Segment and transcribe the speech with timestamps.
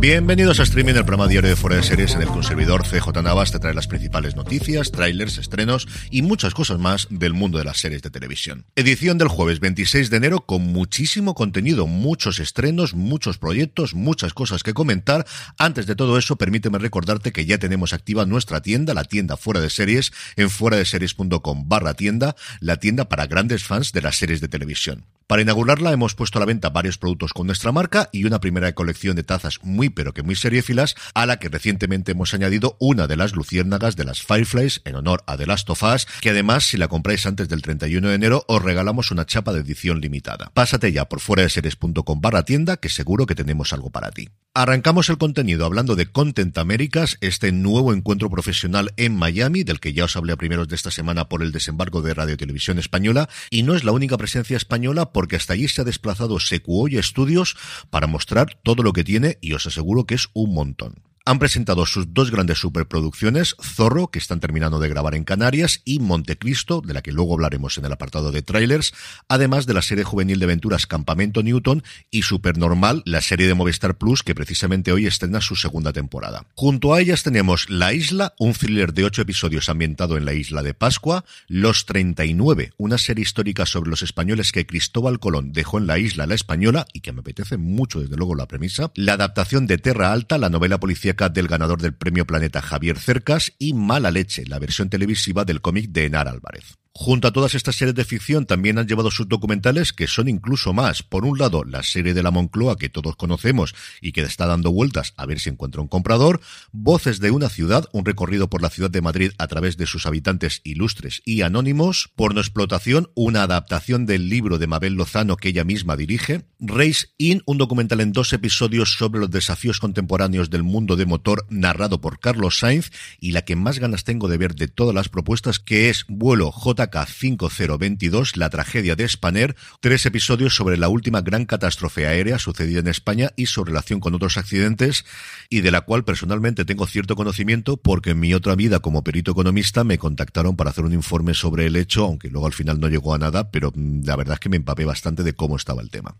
[0.00, 3.50] Bienvenidos a Streaming, el programa diario de Fuera de Series en el que CJ Navas
[3.50, 7.78] te trae las principales noticias, trailers, estrenos y muchas cosas más del mundo de las
[7.78, 8.64] series de televisión.
[8.76, 14.62] Edición del jueves 26 de enero con muchísimo contenido, muchos estrenos, muchos proyectos, muchas cosas
[14.62, 15.26] que comentar.
[15.58, 19.60] Antes de todo eso, permíteme recordarte que ya tenemos activa nuestra tienda, la tienda Fuera
[19.60, 24.16] de Series, en fuera de series.com barra tienda, la tienda para grandes fans de las
[24.16, 25.06] series de televisión.
[25.28, 28.72] Para inaugurarla hemos puesto a la venta varios productos con nuestra marca y una primera
[28.72, 33.06] colección de tazas muy pero que muy seriéfilas a la que recientemente hemos añadido una
[33.06, 36.64] de las luciérnagas de las Fireflies en honor a The Last of Us, que además
[36.64, 40.50] si la compráis antes del 31 de enero os regalamos una chapa de edición limitada.
[40.54, 44.28] Pásate ya por fuera de series.com barra tienda que seguro que tenemos algo para ti.
[44.54, 49.92] Arrancamos el contenido hablando de Content Américas, este nuevo encuentro profesional en Miami, del que
[49.92, 53.28] ya os hablé a primeros de esta semana por el desembarco de Radio Televisión Española,
[53.50, 57.56] y no es la única presencia española porque hasta allí se ha desplazado Secuoya Studios
[57.90, 61.84] para mostrar todo lo que tiene y os aseguro que es un montón han presentado
[61.84, 66.94] sus dos grandes superproducciones, Zorro, que están terminando de grabar en Canarias, y Montecristo, de
[66.94, 68.94] la que luego hablaremos en el apartado de trailers,
[69.28, 73.98] además de la serie juvenil de aventuras Campamento Newton y Supernormal, la serie de Movistar
[73.98, 76.46] Plus, que precisamente hoy estrena su segunda temporada.
[76.54, 80.62] Junto a ellas tenemos La Isla, un thriller de ocho episodios ambientado en la isla
[80.62, 85.88] de Pascua, Los 39, una serie histórica sobre los españoles que Cristóbal Colón dejó en
[85.88, 89.66] la isla La Española, y que me apetece mucho desde luego la premisa, la adaptación
[89.66, 94.12] de Terra Alta, la novela policíaca del ganador del premio Planeta Javier Cercas y Mala
[94.12, 96.78] Leche, la versión televisiva del cómic de Enar Álvarez.
[97.00, 100.72] Junto a todas estas series de ficción también han llevado sus documentales que son incluso
[100.72, 101.04] más.
[101.04, 104.72] Por un lado, la serie de la Moncloa que todos conocemos y que está dando
[104.72, 106.40] vueltas a ver si encuentra un comprador.
[106.72, 110.06] Voces de una ciudad, un recorrido por la ciudad de Madrid a través de sus
[110.06, 112.10] habitantes ilustres y anónimos.
[112.16, 116.46] Porno explotación, una adaptación del libro de Mabel Lozano que ella misma dirige.
[116.58, 121.46] Race In, un documental en dos episodios sobre los desafíos contemporáneos del mundo de motor
[121.48, 125.08] narrado por Carlos Sainz y la que más ganas tengo de ver de todas las
[125.08, 131.20] propuestas que es Vuelo J 5022, la tragedia de Spanair, tres episodios sobre la última
[131.20, 135.04] gran catástrofe aérea sucedida en España y su relación con otros accidentes,
[135.48, 139.32] y de la cual personalmente tengo cierto conocimiento porque en mi otra vida como perito
[139.32, 142.88] economista me contactaron para hacer un informe sobre el hecho, aunque luego al final no
[142.88, 145.82] llegó a nada, pero mm, la verdad es que me empapé bastante de cómo estaba
[145.82, 146.16] el tema.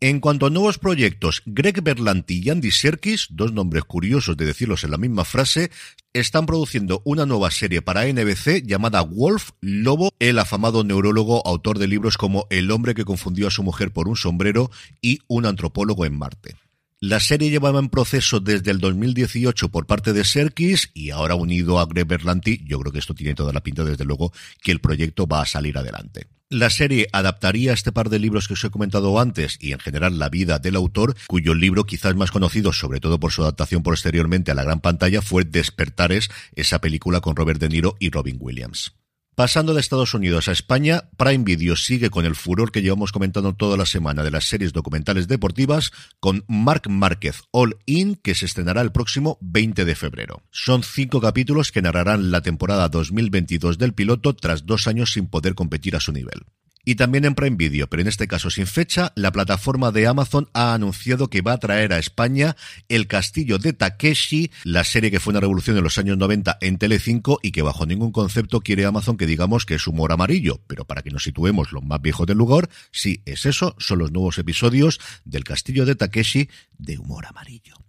[0.00, 4.84] En cuanto a nuevos proyectos, Greg Berlanti y Andy Serkis, dos nombres curiosos de decirlos
[4.84, 5.70] en la misma frase,
[6.12, 11.88] están produciendo una nueva serie para NBC llamada Wolf Lobo, el afamado neurólogo, autor de
[11.88, 16.04] libros como El hombre que confundió a su mujer por un sombrero y Un antropólogo
[16.04, 16.56] en Marte.
[17.00, 21.78] La serie llevaba en proceso desde el 2018 por parte de Serkis y ahora unido
[21.78, 24.32] a Greg Berlanti, yo creo que esto tiene toda la pinta desde luego
[24.62, 26.26] que el proyecto va a salir adelante.
[26.50, 30.18] La serie adaptaría este par de libros que os he comentado antes y en general
[30.18, 34.50] la vida del autor, cuyo libro quizás más conocido, sobre todo por su adaptación posteriormente
[34.50, 38.94] a la gran pantalla, fue Despertares, esa película con Robert De Niro y Robin Williams.
[39.34, 43.52] Pasando de Estados Unidos a España, Prime Video sigue con el furor que llevamos comentando
[43.52, 45.90] toda la semana de las series documentales deportivas
[46.20, 50.44] con Marc Márquez All In, que se estrenará el próximo 20 de febrero.
[50.52, 55.56] Son cinco capítulos que narrarán la temporada 2022 del piloto tras dos años sin poder
[55.56, 56.44] competir a su nivel.
[56.84, 60.48] Y también en Prime Video, pero en este caso sin fecha, la plataforma de Amazon
[60.52, 62.56] ha anunciado que va a traer a España
[62.88, 66.78] El Castillo de Takeshi, la serie que fue una revolución en los años 90 en
[66.78, 70.84] Telecinco y que bajo ningún concepto quiere Amazon que digamos que es humor amarillo, pero
[70.84, 74.38] para que nos situemos los más viejos del lugar, sí es eso, son los nuevos
[74.38, 77.83] episodios del Castillo de Takeshi de humor amarillo.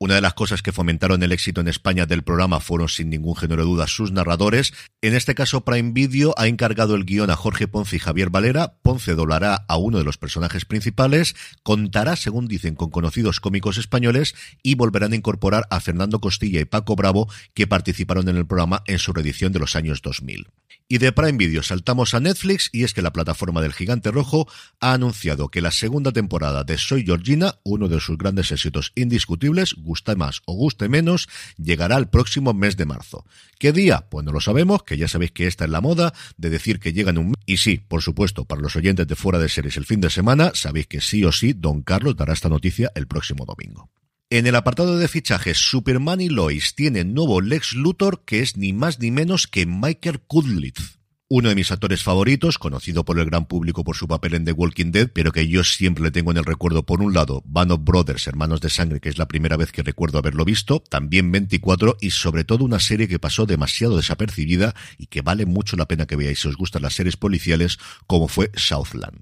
[0.00, 3.34] Una de las cosas que fomentaron el éxito en España del programa fueron sin ningún
[3.34, 4.72] género de duda sus narradores.
[5.02, 8.74] En este caso Prime Video ha encargado el guion a Jorge Ponce y Javier Valera.
[8.82, 11.34] Ponce doblará a uno de los personajes principales,
[11.64, 16.64] contará, según dicen, con conocidos cómicos españoles y volverán a incorporar a Fernando Costilla y
[16.64, 20.46] Paco Bravo que participaron en el programa en su reedición de los años 2000.
[20.90, 24.48] Y de Prime Video saltamos a Netflix y es que la plataforma del gigante rojo
[24.80, 29.74] ha anunciado que la segunda temporada de Soy Georgina, uno de sus grandes éxitos indiscutibles,
[29.88, 33.24] guste más o guste menos, llegará el próximo mes de marzo.
[33.58, 34.06] ¿Qué día?
[34.10, 36.92] Pues no lo sabemos, que ya sabéis que esta es la moda de decir que
[36.92, 37.36] llega en un mes.
[37.46, 40.52] Y sí, por supuesto, para los oyentes de fuera de series el fin de semana,
[40.54, 43.90] sabéis que sí o sí, Don Carlos dará esta noticia el próximo domingo.
[44.30, 48.74] En el apartado de fichajes, Superman y Lois tienen nuevo Lex Luthor que es ni
[48.74, 50.97] más ni menos que Michael Kudlitz.
[51.30, 54.52] Uno de mis actores favoritos, conocido por el gran público por su papel en The
[54.52, 57.84] Walking Dead, pero que yo siempre le tengo en el recuerdo por un lado, Band
[57.84, 61.98] Brothers, Hermanos de Sangre, que es la primera vez que recuerdo haberlo visto, también 24
[62.00, 66.06] y sobre todo una serie que pasó demasiado desapercibida y que vale mucho la pena
[66.06, 69.20] que veáis si os gustan las series policiales, como fue Southland.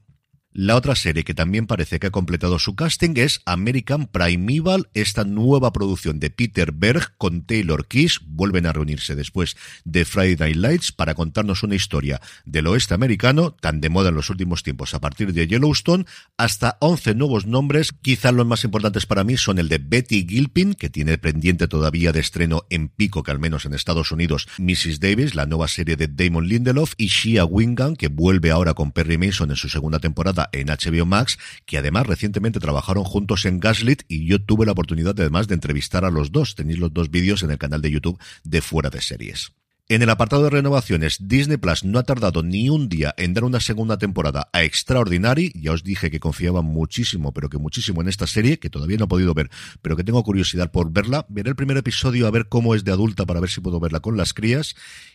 [0.58, 5.24] La otra serie que también parece que ha completado su casting es American Primeval, esta
[5.24, 8.22] nueva producción de Peter Berg con Taylor Kiss.
[8.24, 13.50] Vuelven a reunirse después de Friday Night Lights para contarnos una historia del oeste americano,
[13.50, 16.06] tan de moda en los últimos tiempos a partir de Yellowstone,
[16.38, 17.92] hasta 11 nuevos nombres.
[17.92, 22.12] Quizás los más importantes para mí son el de Betty Gilpin, que tiene pendiente todavía
[22.12, 25.00] de estreno en pico, que al menos en Estados Unidos, Mrs.
[25.00, 29.18] Davis, la nueva serie de Damon Lindelof, y Shia Wingham, que vuelve ahora con Perry
[29.18, 34.02] Mason en su segunda temporada en HBO Max, que además recientemente trabajaron juntos en Gaslit
[34.08, 36.54] y yo tuve la oportunidad además de entrevistar a los dos.
[36.54, 39.52] Tenéis los dos vídeos en el canal de YouTube de Fuera de Series.
[39.88, 43.44] En el apartado de renovaciones, Disney Plus no ha tardado ni un día en dar
[43.44, 45.52] una segunda temporada a Extraordinary.
[45.54, 49.04] Ya os dije que confiaba muchísimo, pero que muchísimo en esta serie, que todavía no
[49.04, 49.48] he podido ver,
[49.82, 51.24] pero que tengo curiosidad por verla.
[51.28, 54.00] Veré el primer episodio a ver cómo es de adulta para ver si puedo verla
[54.00, 54.74] con las crías.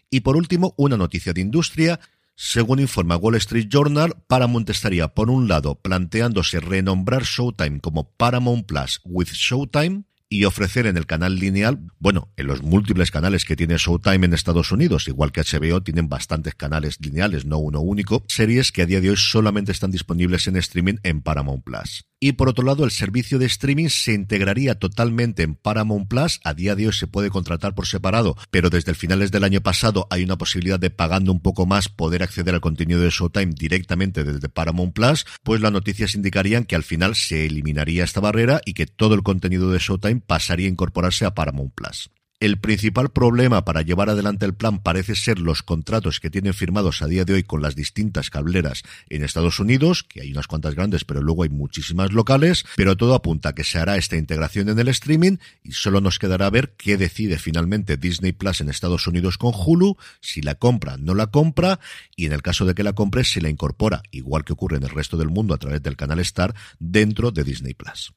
[0.10, 2.00] Y por último, una noticia de industria.
[2.44, 8.66] Según informa Wall Street Journal, Paramount estaría, por un lado, planteándose renombrar Showtime como Paramount
[8.66, 13.56] Plus with Showtime, y ofrecer en el canal lineal, bueno, en los múltiples canales que
[13.56, 18.24] tiene Showtime en Estados Unidos, igual que HBO, tienen bastantes canales lineales, no uno único,
[18.28, 22.06] series que a día de hoy solamente están disponibles en streaming en Paramount Plus.
[22.23, 26.39] Y por otro lado, el servicio de streaming se integraría totalmente en Paramount Plus.
[26.44, 29.62] A día de hoy se puede contratar por separado, pero desde el finales del año
[29.62, 33.56] pasado hay una posibilidad de pagando un poco más poder acceder al contenido de Showtime
[33.57, 35.25] directamente desde Paramount Plus.
[35.41, 39.23] Pues las noticias indicarían que al final se eliminaría esta barrera y que todo el
[39.23, 42.12] contenido de Showtime pasaría a incorporarse a Paramount Plus.
[42.42, 47.04] El principal problema para llevar adelante el plan parece ser los contratos que tienen firmados
[47.04, 50.74] a día de hoy con las distintas cableras en Estados Unidos, que hay unas cuantas
[50.74, 54.70] grandes, pero luego hay muchísimas locales, pero todo apunta a que se hará esta integración
[54.70, 59.06] en el streaming y solo nos quedará ver qué decide finalmente Disney Plus en Estados
[59.06, 61.80] Unidos con Hulu, si la compra, no la compra,
[62.16, 64.84] y en el caso de que la compre, si la incorpora, igual que ocurre en
[64.84, 68.12] el resto del mundo a través del canal Star, dentro de Disney Plus.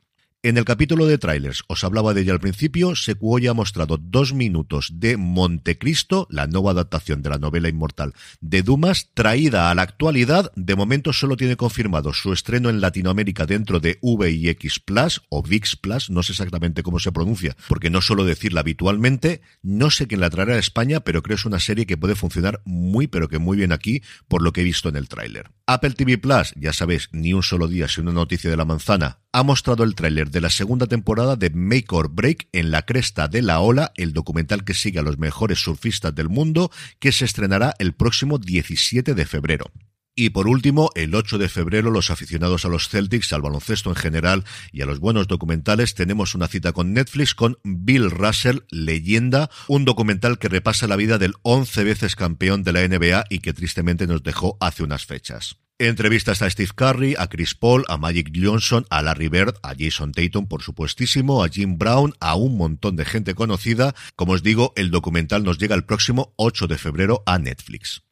[0.44, 3.96] En el capítulo de trailers, os hablaba de ella al principio, Secuo ya ha mostrado
[3.96, 8.12] dos minutos de Montecristo, la nueva adaptación de la novela inmortal
[8.42, 10.52] de Dumas, traída a la actualidad.
[10.54, 15.76] De momento solo tiene confirmado su estreno en Latinoamérica dentro de VX Plus o VIX
[15.76, 19.40] Plus, no sé exactamente cómo se pronuncia, porque no suelo decirla habitualmente.
[19.62, 22.16] No sé quién la traerá a España, pero creo que es una serie que puede
[22.16, 25.52] funcionar muy, pero que muy bien aquí, por lo que he visto en el tráiler.
[25.66, 29.23] Apple TV Plus, ya sabéis, ni un solo día sin una noticia de la manzana,
[29.34, 33.26] ha mostrado el tráiler de la segunda temporada de Make or Break en la cresta
[33.26, 36.70] de la ola, el documental que sigue a los mejores surfistas del mundo,
[37.00, 39.72] que se estrenará el próximo 17 de febrero.
[40.14, 43.96] Y por último, el 8 de febrero, los aficionados a los Celtics, al baloncesto en
[43.96, 49.50] general y a los buenos documentales, tenemos una cita con Netflix con Bill Russell, leyenda,
[49.66, 53.52] un documental que repasa la vida del 11 veces campeón de la NBA y que
[53.52, 55.63] tristemente nos dejó hace unas fechas.
[55.80, 60.12] Entrevistas a Steve Curry, a Chris Paul, a Magic Johnson, a Larry Bird, a Jason
[60.12, 63.92] Tatum, por supuestísimo, a Jim Brown, a un montón de gente conocida.
[64.14, 68.04] Como os digo, el documental nos llega el próximo 8 de febrero a Netflix.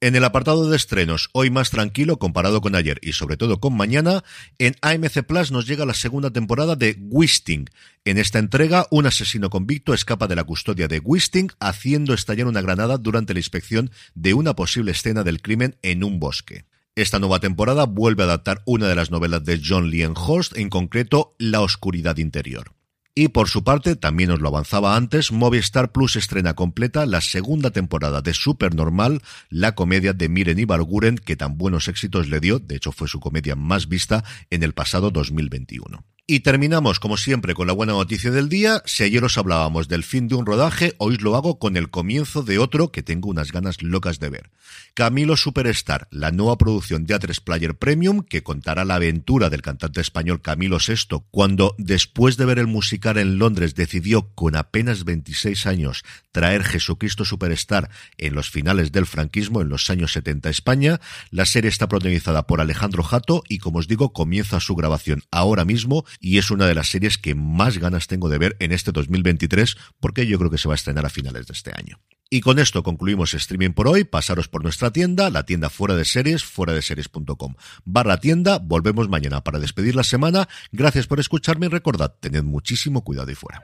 [0.00, 3.76] En el apartado de estrenos, hoy más tranquilo comparado con ayer y sobre todo con
[3.76, 4.22] mañana,
[4.60, 7.68] en AMC Plus nos llega la segunda temporada de Wisting.
[8.04, 12.62] En esta entrega, un asesino convicto escapa de la custodia de Wisting haciendo estallar una
[12.62, 16.64] granada durante la inspección de una posible escena del crimen en un bosque.
[16.98, 21.36] Esta nueva temporada vuelve a adaptar una de las novelas de John Horst, en concreto
[21.38, 22.72] La Oscuridad Interior.
[23.14, 27.70] Y por su parte, también os lo avanzaba antes, Movistar Plus estrena completa la segunda
[27.70, 32.74] temporada de Supernormal, la comedia de Miren Ibarguren, que tan buenos éxitos le dio, de
[32.74, 36.04] hecho fue su comedia más vista en el pasado 2021.
[36.30, 38.82] Y terminamos, como siempre, con la buena noticia del día.
[38.84, 42.42] Si ayer os hablábamos del fin de un rodaje, hoy lo hago con el comienzo
[42.42, 44.50] de otro que tengo unas ganas locas de ver.
[44.92, 50.02] Camilo Superstar, la nueva producción de A3 Player Premium, que contará la aventura del cantante
[50.02, 55.66] español Camilo VI, cuando, después de ver el musical en Londres, decidió, con apenas 26
[55.66, 61.00] años, traer Jesucristo Superstar en los finales del franquismo, en los años 70 a España.
[61.30, 65.64] La serie está protagonizada por Alejandro Jato y, como os digo, comienza su grabación ahora
[65.64, 68.92] mismo y es una de las series que más ganas tengo de ver en este
[68.92, 72.00] 2023 porque yo creo que se va a estrenar a finales de este año.
[72.30, 74.04] Y con esto concluimos streaming por hoy.
[74.04, 78.58] Pasaros por nuestra tienda, la tienda fuera de series, fuera de series.com barra tienda.
[78.58, 80.48] Volvemos mañana para despedir la semana.
[80.70, 83.62] Gracias por escucharme y recordad, tened muchísimo cuidado y fuera.